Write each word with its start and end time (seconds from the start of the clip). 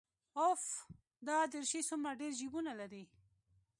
اوف 0.43 0.61
دا 1.27 1.37
دريشي 1.51 1.81
څومره 1.89 2.11
ډېر 2.19 2.31
جيبونه 2.39 2.71
لري. 2.79 3.03